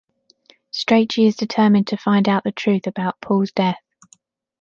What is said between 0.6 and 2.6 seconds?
Strachey is determined to find out the